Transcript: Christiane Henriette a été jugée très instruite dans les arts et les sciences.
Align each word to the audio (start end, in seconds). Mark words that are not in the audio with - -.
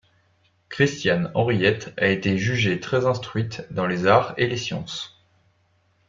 Christiane 0.69 1.31
Henriette 1.35 1.93
a 1.97 2.07
été 2.07 2.35
jugée 2.35 2.79
très 2.79 3.05
instruite 3.05 3.67
dans 3.69 3.85
les 3.85 4.07
arts 4.07 4.33
et 4.37 4.47
les 4.47 4.57
sciences. 4.57 5.23